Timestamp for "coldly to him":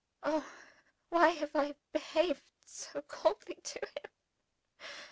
3.03-4.09